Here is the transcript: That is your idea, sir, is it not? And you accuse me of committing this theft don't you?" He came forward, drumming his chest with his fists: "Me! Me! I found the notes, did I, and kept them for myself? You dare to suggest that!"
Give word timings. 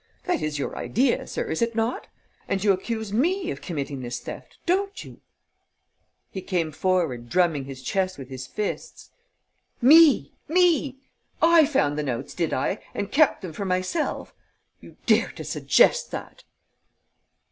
That 0.23 0.41
is 0.41 0.57
your 0.57 0.75
idea, 0.75 1.27
sir, 1.27 1.43
is 1.51 1.61
it 1.61 1.75
not? 1.75 2.07
And 2.47 2.63
you 2.63 2.71
accuse 2.71 3.13
me 3.13 3.51
of 3.51 3.61
committing 3.61 4.01
this 4.01 4.19
theft 4.19 4.57
don't 4.65 5.05
you?" 5.05 5.21
He 6.31 6.41
came 6.41 6.71
forward, 6.71 7.29
drumming 7.29 7.65
his 7.65 7.83
chest 7.83 8.17
with 8.17 8.27
his 8.27 8.47
fists: 8.47 9.11
"Me! 9.79 10.33
Me! 10.47 10.97
I 11.39 11.67
found 11.67 11.99
the 11.99 12.01
notes, 12.01 12.33
did 12.33 12.51
I, 12.51 12.79
and 12.95 13.11
kept 13.11 13.43
them 13.43 13.53
for 13.53 13.63
myself? 13.63 14.33
You 14.79 14.97
dare 15.05 15.29
to 15.33 15.43
suggest 15.43 16.09
that!" 16.09 16.45